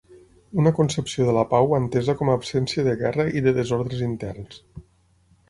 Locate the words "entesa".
1.79-2.15